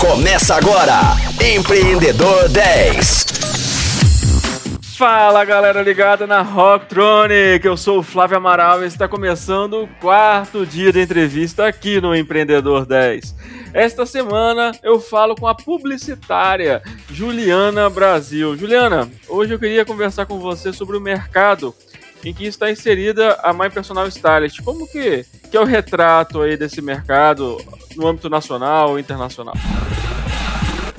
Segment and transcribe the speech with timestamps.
[0.00, 0.98] Começa agora,
[1.44, 3.26] Empreendedor 10.
[4.96, 10.64] Fala galera ligada na Rocktronic, eu sou o Flávio Amaral e está começando o quarto
[10.64, 13.34] dia de entrevista aqui no Empreendedor 10.
[13.74, 18.56] Esta semana eu falo com a publicitária Juliana Brasil.
[18.56, 21.74] Juliana, hoje eu queria conversar com você sobre o mercado
[22.24, 24.62] em que está inserida a My Personal Stylist.
[24.62, 27.58] Como que, que é o retrato aí desse mercado
[27.96, 29.54] no âmbito nacional ou internacional?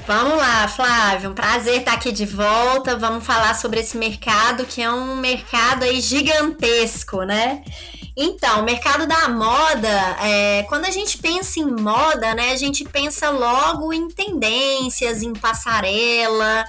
[0.08, 2.98] Vamos lá, Flávio, um prazer estar aqui de volta.
[2.98, 7.64] Vamos falar sobre esse mercado que é um mercado aí gigantesco, né?
[8.18, 12.84] Então, o mercado da moda, é, quando a gente pensa em moda, né, a gente
[12.84, 16.66] pensa logo em tendências, em passarela,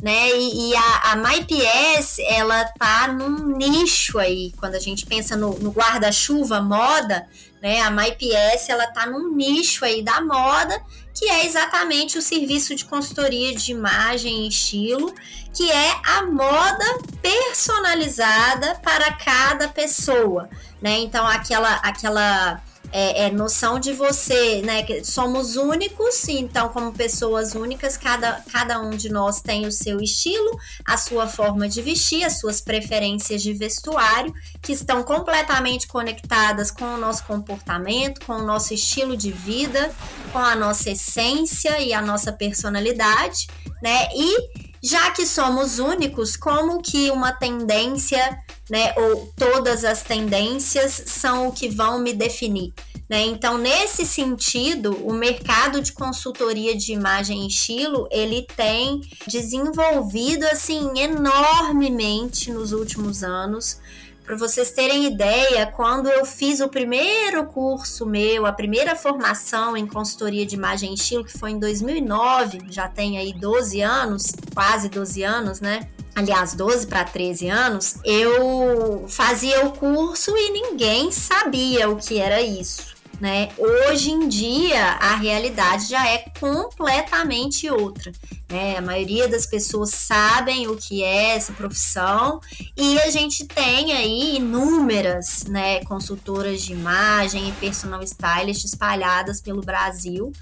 [0.00, 0.30] né?
[0.30, 5.58] E, e a, a MyPS, ela tá num nicho aí, quando a gente pensa no,
[5.58, 7.26] no guarda-chuva moda,
[7.66, 7.80] né?
[7.80, 10.80] A MyPS, ela tá num nicho aí da moda,
[11.12, 15.12] que é exatamente o serviço de consultoria de imagem e estilo,
[15.52, 16.84] que é a moda
[17.20, 20.48] personalizada para cada pessoa,
[20.80, 20.98] né?
[20.98, 22.62] Então, aquela aquela
[22.98, 24.82] é, é, noção de você, né?
[24.82, 30.00] Que somos únicos, então, como pessoas únicas, cada, cada um de nós tem o seu
[30.00, 36.70] estilo, a sua forma de vestir, as suas preferências de vestuário, que estão completamente conectadas
[36.70, 39.94] com o nosso comportamento, com o nosso estilo de vida,
[40.32, 43.46] com a nossa essência e a nossa personalidade,
[43.82, 44.08] né?
[44.14, 48.38] E já que somos únicos, como que uma tendência,
[48.70, 52.72] né, ou todas as tendências são o que vão me definir?
[53.08, 53.22] Né?
[53.22, 60.98] Então, nesse sentido, o mercado de consultoria de imagem e estilo, ele tem desenvolvido assim
[60.98, 63.78] enormemente nos últimos anos.
[64.24, 69.86] Para vocês terem ideia, quando eu fiz o primeiro curso meu, a primeira formação em
[69.86, 74.88] consultoria de imagem e estilo, que foi em 2009, já tem aí 12 anos, quase
[74.88, 75.88] 12 anos, né?
[76.12, 82.40] aliás, 12 para 13 anos, eu fazia o curso e ninguém sabia o que era
[82.40, 83.48] isso né?
[83.58, 88.12] Hoje em dia a realidade já é completamente outra.
[88.48, 88.76] Né?
[88.76, 92.40] A maioria das pessoas sabem o que é essa profissão
[92.76, 99.62] e a gente tem aí inúmeras né, consultoras de imagem e personal stylist espalhadas pelo
[99.62, 100.32] Brasil.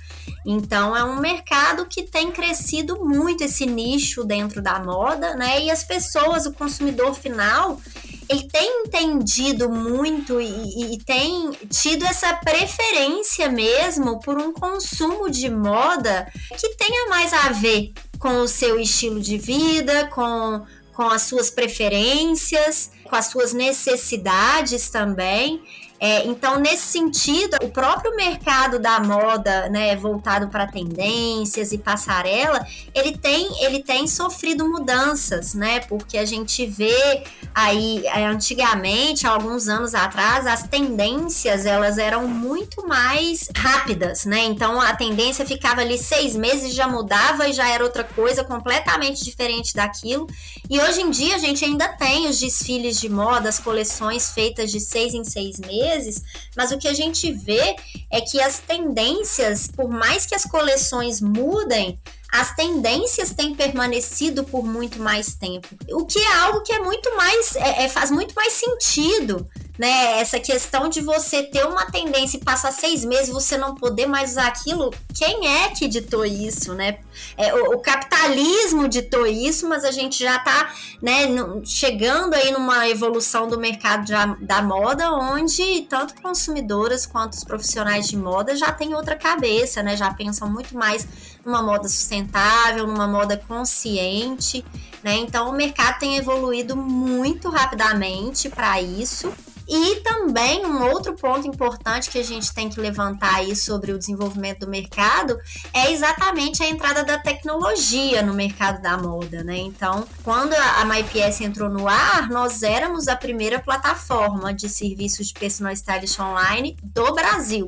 [0.45, 5.63] Então é um mercado que tem crescido muito esse nicho dentro da moda, né?
[5.63, 7.81] E as pessoas, o consumidor final,
[8.29, 15.51] ele tem entendido muito e, e, tem tido essa preferência mesmo por um consumo de
[15.51, 21.23] moda que tenha mais a ver com o seu estilo de vida, com, com as
[21.23, 25.63] suas preferências, com as suas necessidades também.
[26.01, 32.67] É, então, nesse sentido, o próprio mercado da moda, né, voltado para tendências e passarela,
[32.93, 35.81] ele tem, ele tem sofrido mudanças, né?
[35.81, 37.23] Porque a gente vê
[37.55, 44.45] aí, é, antigamente, alguns anos atrás, as tendências elas eram muito mais rápidas, né?
[44.45, 49.25] Então, a tendência ficava ali seis meses, já mudava e já era outra coisa completamente
[49.25, 50.27] diferente daquilo.
[50.69, 54.71] E hoje em dia a gente ainda tem os desfiles de moda, as coleções feitas
[54.73, 56.23] de seis em seis meses vezes,
[56.57, 57.77] mas o que a gente vê
[58.11, 61.99] é que as tendências, por mais que as coleções mudem,
[62.33, 65.69] as tendências têm permanecido por muito mais tempo.
[65.93, 69.47] O que é algo que é muito mais, é, é, faz muito mais sentido
[69.79, 70.21] né?
[70.21, 74.33] Essa questão de você ter uma tendência e passar seis meses você não poder mais
[74.33, 76.99] usar aquilo, quem é que ditou isso, né?
[77.37, 81.27] É, o, o, capitalismo ditou isso, mas a gente já está né,
[81.65, 84.13] chegando aí numa evolução do mercado de,
[84.45, 89.97] da moda, onde tanto consumidoras quanto os profissionais de moda já têm outra cabeça, né?
[89.97, 91.07] Já pensam muito mais
[91.45, 94.65] numa moda sustentável, numa moda consciente,
[95.03, 95.17] né?
[95.17, 99.33] Então o mercado tem evoluído muito rapidamente para isso.
[99.69, 103.99] E também um outro ponto importante que a gente tem que levantar aí sobre o
[103.99, 105.39] desenvolvimento do mercado
[105.73, 109.57] é exatamente a entrada da tecnologia no mercado da moda, né?
[109.57, 115.35] Então, quando a MyPS entrou no ar, nós éramos a primeira plataforma de serviços de
[115.35, 117.67] personal stylist online do Brasil.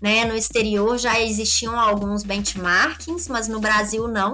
[0.00, 0.24] Né?
[0.24, 4.32] No exterior já existiam alguns benchmarkings, mas no Brasil não.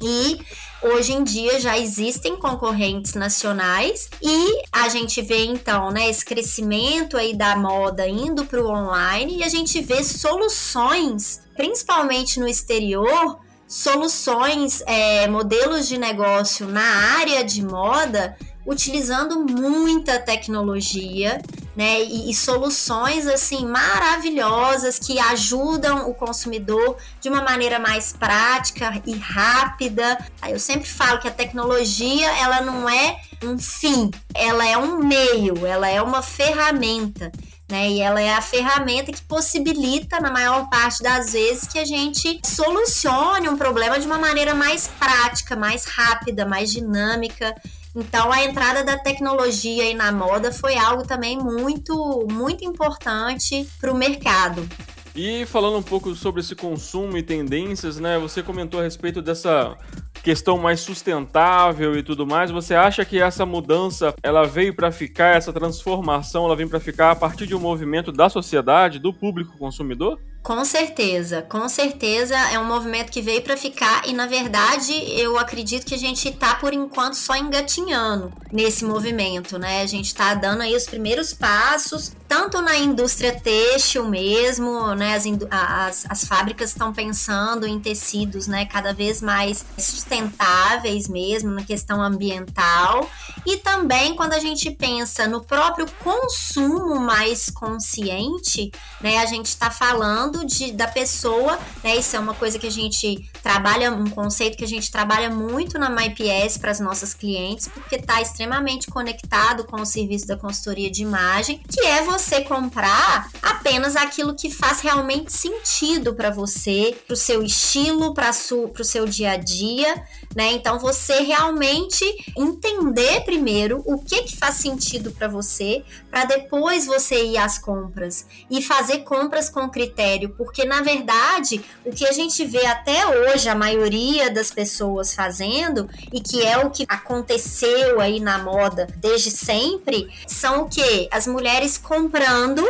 [0.00, 0.40] E
[0.82, 7.16] hoje em dia já existem concorrentes nacionais e a gente vê então, né, esse crescimento
[7.16, 13.38] aí da moda indo para o online e a gente vê soluções, principalmente no exterior,
[13.66, 21.40] soluções, é, modelos de negócio na área de moda utilizando muita tecnologia,
[21.76, 22.02] né?
[22.02, 29.14] E, e, soluções assim maravilhosas que ajudam o consumidor de uma maneira mais prática e
[29.14, 30.18] rápida.
[30.48, 35.66] Eu sempre falo que a tecnologia ela não é um fim, ela é um meio,
[35.66, 37.30] ela é uma ferramenta.
[37.68, 37.90] Né?
[37.90, 42.40] E ela é a ferramenta que possibilita, na maior parte das vezes, que a gente
[42.44, 47.54] solucione um problema de uma maneira mais prática, mais rápida, mais dinâmica.
[47.96, 53.90] Então a entrada da tecnologia aí na moda foi algo também muito, muito importante para
[53.90, 54.68] o mercado.
[55.14, 58.18] E falando um pouco sobre esse consumo e tendências, né?
[58.18, 59.74] Você comentou a respeito dessa
[60.22, 62.50] questão mais sustentável e tudo mais.
[62.50, 67.12] Você acha que essa mudança ela veio para ficar, essa transformação ela vem para ficar
[67.12, 70.20] a partir de um movimento da sociedade, do público consumidor?
[70.46, 75.36] Com certeza, com certeza é um movimento que veio para ficar e na verdade eu
[75.36, 79.82] acredito que a gente está por enquanto só engatinhando nesse movimento, né?
[79.82, 85.14] A gente está dando aí os primeiros passos, tanto na indústria têxtil mesmo, né?
[85.14, 88.66] As, as, as fábricas estão pensando em tecidos, né?
[88.66, 93.08] Cada vez mais sustentáveis mesmo na questão ambiental
[93.46, 99.16] e também quando a gente pensa no próprio consumo mais consciente, né?
[99.18, 101.96] A gente está falando de, da pessoa, né?
[101.96, 105.78] Isso é uma coisa que a gente trabalha, um conceito que a gente trabalha muito
[105.78, 110.90] na MyPS para as nossas clientes, porque está extremamente conectado com o serviço da consultoria
[110.90, 117.14] de imagem, que é você comprar apenas aquilo que faz realmente sentido para você, para
[117.14, 119.94] o seu estilo, para o seu dia a dia,
[120.34, 120.52] né?
[120.52, 122.04] Então você realmente
[122.36, 128.26] entender primeiro o que que faz sentido para você, para depois você ir às compras
[128.50, 133.48] e fazer compras com critério, porque na verdade o que a gente vê até hoje
[133.48, 139.30] a maioria das pessoas fazendo e que é o que aconteceu aí na moda desde
[139.30, 142.64] sempre são o que as mulheres comprando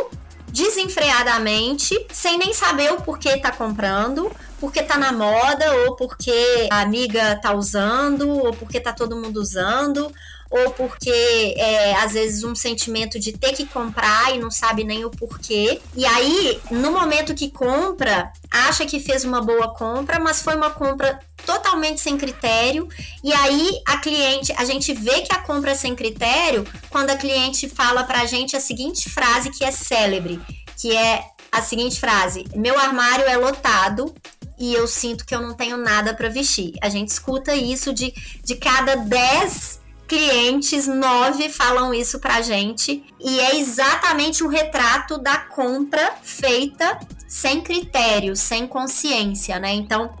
[0.47, 6.81] desenfreadamente, sem nem saber o porquê tá comprando, porque tá na moda, ou porque a
[6.81, 10.11] amiga tá usando, ou porque tá todo mundo usando,
[10.49, 11.09] ou porque
[11.57, 15.79] é, às vezes um sentimento de ter que comprar e não sabe nem o porquê.
[15.95, 20.69] E aí, no momento que compra, acha que fez uma boa compra, mas foi uma
[20.69, 22.87] compra totalmente sem critério.
[23.23, 27.17] E aí a cliente, a gente vê que a compra é sem critério quando a
[27.17, 30.39] cliente fala pra gente a seguinte frase que é célebre,
[30.77, 34.13] que é a seguinte frase: "Meu armário é lotado,
[34.59, 36.73] e eu sinto que eu não tenho nada para vestir.
[36.81, 43.03] A gente escuta isso de, de cada 10 clientes, nove falam isso pra gente.
[43.19, 49.73] E é exatamente o retrato da compra feita sem critério, sem consciência, né?
[49.73, 50.15] Então,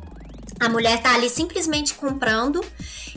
[0.59, 2.63] a mulher tá ali simplesmente comprando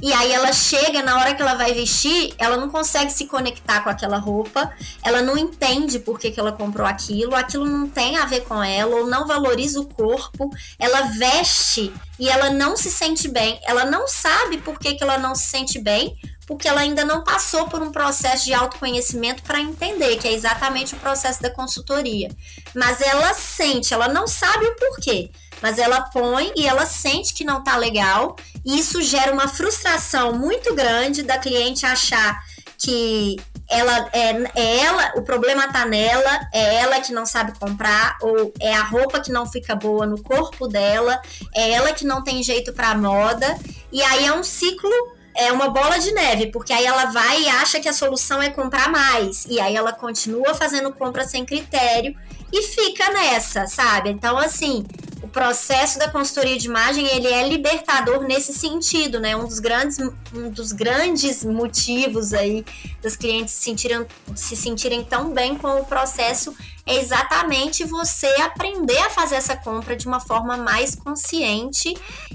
[0.03, 3.83] e aí ela chega, na hora que ela vai vestir, ela não consegue se conectar
[3.83, 8.17] com aquela roupa, ela não entende por que, que ela comprou aquilo, aquilo não tem
[8.17, 12.91] a ver com ela, ou não valoriza o corpo, ela veste e ela não se
[12.91, 16.17] sente bem, ela não sabe por que, que ela não se sente bem,
[16.51, 20.97] porque ela ainda não passou por um processo de autoconhecimento para entender, que é exatamente
[20.97, 22.29] o processo da consultoria.
[22.75, 25.31] Mas ela sente, ela não sabe o porquê
[25.63, 30.33] mas ela põe e ela sente que não tá legal, e isso gera uma frustração
[30.33, 32.43] muito grande da cliente achar
[32.79, 33.37] que
[33.69, 38.55] ela é, é, ela, o problema tá nela, é ela que não sabe comprar, ou
[38.59, 41.21] é a roupa que não fica boa no corpo dela,
[41.55, 43.59] é ela que não tem jeito para moda,
[43.93, 47.49] e aí é um ciclo é uma bola de neve, porque aí ela vai e
[47.49, 52.15] acha que a solução é comprar mais, e aí ela continua fazendo compra sem critério
[52.53, 54.11] e fica nessa, sabe?
[54.11, 54.85] Então, assim,
[55.23, 59.37] o processo da consultoria de imagem ele é libertador nesse sentido, né?
[59.37, 59.99] Um dos grandes,
[60.35, 62.65] um dos grandes motivos aí
[63.03, 66.55] dos clientes se sentirem, se sentirem tão bem com o processo
[66.87, 71.95] é exatamente você aprender a fazer essa compra de uma forma mais consciente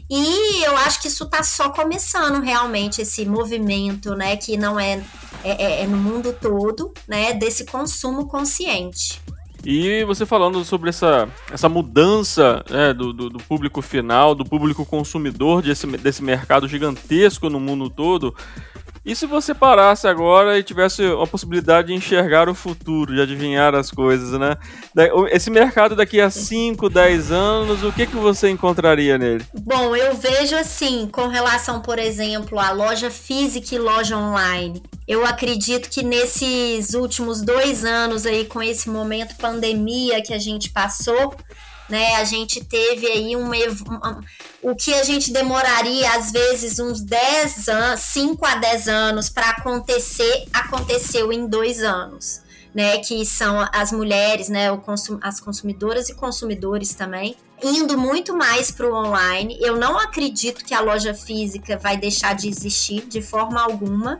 [0.09, 4.37] e eu acho que isso está só começando realmente esse movimento, né?
[4.37, 5.03] Que não é,
[5.43, 7.33] é, é no mundo todo, né?
[7.33, 9.24] Desse consumo consciente.
[9.65, 14.85] E você falando sobre essa, essa mudança né, do, do, do, público final, do público
[14.85, 18.35] consumidor desse, desse mercado gigantesco no mundo todo,
[19.05, 23.75] e se você parasse agora e tivesse a possibilidade de enxergar o futuro, de adivinhar
[23.75, 24.57] as coisas, né?
[25.29, 29.45] Esse mercado daqui a 5, 10 anos, o que, que você encontraria nele?
[29.53, 34.81] Bom, eu vejo assim, com relação, por exemplo, à loja física e loja online.
[35.07, 40.71] Eu acredito que nesses últimos dois anos aí, com esse momento pandemia que a gente
[40.71, 41.35] passou,
[41.89, 42.15] né?
[42.15, 43.55] A gente teve aí uma,
[43.87, 44.21] uma,
[44.61, 49.49] o que a gente demoraria às vezes uns 10 anos, 5 a 10 anos para
[49.51, 52.43] acontecer, aconteceu em dois anos.
[52.75, 58.69] né, que são as mulheres, né, consum as consumidoras e consumidores também, indo muito mais
[58.69, 59.57] para o online.
[59.61, 64.19] Eu não acredito que a loja física vai deixar de existir de forma alguma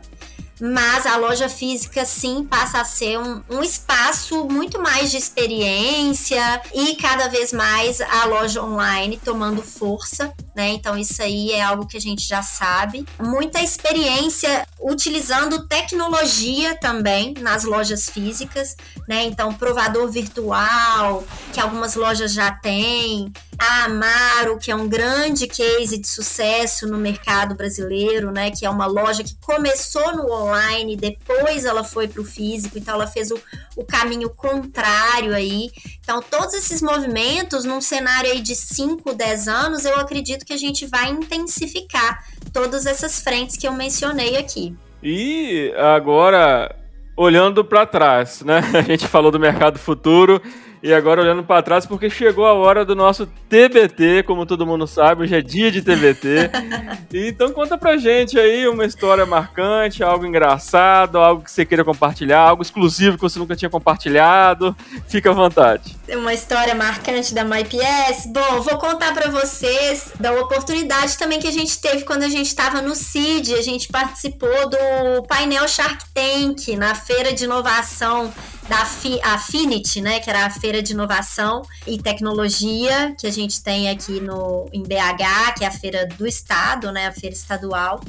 [0.60, 6.62] mas a loja física sim passa a ser um, um, espaço muito mais de experiência
[6.74, 10.68] e cada vez mais a loja online tomando força, né?
[10.68, 13.06] Então isso aí é algo que a gente já sabe.
[13.18, 18.76] Muita experiência utilizando tecnologia também nas lojas físicas,
[19.08, 19.24] né?
[19.24, 25.98] Então provador virtual, que algumas lojas já têm, a Amaro, que é um grande case
[25.98, 28.50] de sucesso no mercado brasileiro, né?
[28.50, 32.94] Que é uma loja que começou no online, depois ela foi para o físico, então
[32.94, 33.38] ela fez o,
[33.76, 35.70] o caminho contrário aí.
[36.00, 40.58] Então, todos esses movimentos, num cenário aí de 5, 10 anos, eu acredito que a
[40.58, 44.74] gente vai intensificar todas essas frentes que eu mencionei aqui.
[45.02, 46.74] E agora,
[47.16, 48.60] olhando para trás, né?
[48.74, 50.40] A gente falou do mercado futuro
[50.82, 54.86] e agora olhando para trás, porque chegou a hora do nosso TBT, como todo mundo
[54.86, 56.50] sabe, hoje é dia de TBT.
[57.12, 62.40] então conta pra gente aí uma história marcante, algo engraçado, algo que você queira compartilhar,
[62.40, 64.76] algo exclusivo que você nunca tinha compartilhado.
[65.08, 65.96] Fica à vontade.
[66.08, 68.26] Uma história marcante da MyPS.
[68.26, 72.46] Bom, vou contar para vocês da oportunidade também que a gente teve quando a gente
[72.46, 73.54] estava no CID.
[73.54, 78.32] A gente participou do painel Shark Tank na feira de inovação
[78.68, 78.86] da
[79.32, 84.20] Affinity, né, que era a feira de inovação e tecnologia que a gente tem aqui
[84.20, 88.00] no em BH, que é a feira do estado, né, a feira estadual.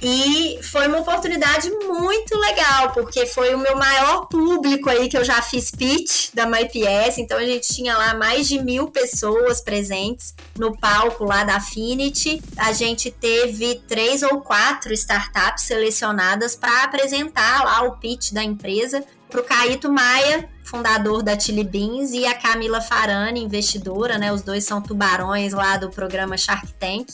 [0.00, 5.24] E foi uma oportunidade muito legal, porque foi o meu maior público aí que eu
[5.24, 10.34] já fiz pitch da MyPS, então a gente tinha lá mais de mil pessoas presentes
[10.56, 12.40] no palco lá da Affinity.
[12.56, 19.04] A gente teve três ou quatro startups selecionadas para apresentar lá o pitch da empresa
[19.28, 24.32] para o Caíto Maia, fundador da Chili Beans, e a Camila Farani, investidora, né?
[24.32, 27.08] Os dois são tubarões lá do programa Shark Tank.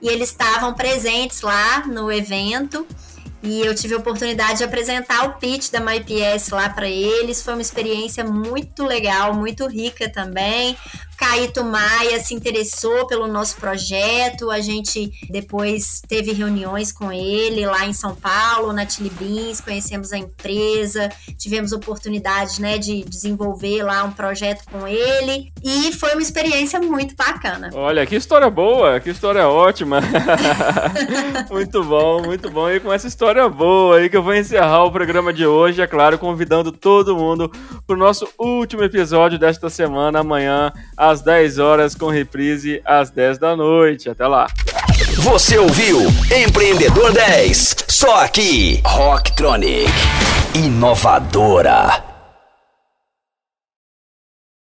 [0.00, 2.86] E eles estavam presentes lá no evento.
[3.42, 7.42] E eu tive a oportunidade de apresentar o pitch da MyPS lá para eles.
[7.42, 10.76] Foi uma experiência muito legal, muito rica também.
[11.16, 17.86] Caíto Maia se interessou pelo nosso projeto, a gente depois teve reuniões com ele lá
[17.86, 24.04] em São Paulo, na Chili Beans, conhecemos a empresa, tivemos oportunidade né, de desenvolver lá
[24.04, 27.70] um projeto com ele e foi uma experiência muito bacana.
[27.72, 30.00] Olha, que história boa, que história ótima.
[31.50, 32.70] muito bom, muito bom.
[32.70, 35.86] E com essa história boa aí que eu vou encerrar o programa de hoje, é
[35.86, 37.50] claro, convidando todo mundo
[37.86, 43.38] para o nosso último episódio desta semana, amanhã, às 10 horas, com reprise às 10
[43.38, 44.08] da noite.
[44.08, 44.46] Até lá.
[45.16, 45.98] Você ouviu
[46.30, 49.90] Empreendedor 10, só aqui, Rocktronic,
[50.54, 52.11] inovadora.